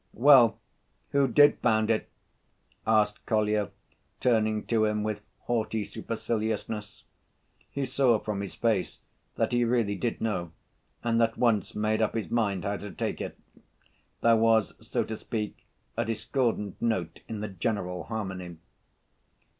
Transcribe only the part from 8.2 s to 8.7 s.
his